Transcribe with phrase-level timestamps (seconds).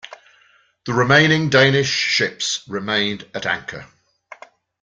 [0.87, 3.85] The remaining Danish ships remained at anchor.